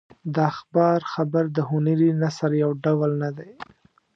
د 0.33 0.35
اخبار 0.51 0.99
خبر 1.13 1.43
د 1.55 1.57
هنري 1.69 2.09
نثر 2.21 2.51
یو 2.63 2.71
ډول 2.83 3.11
نه 3.21 3.29
دی. 3.37 3.51